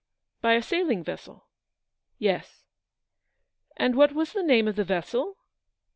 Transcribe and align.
"By 0.41 0.53
a 0.53 0.63
sailing 0.63 1.03
vessel?"" 1.03 1.45
Yes/'" 2.19 2.63
And 3.77 3.93
what 3.93 4.13
was 4.13 4.33
the 4.33 4.41
name 4.41 4.67
of 4.67 4.75
the 4.75 4.83
vessel 4.83 5.37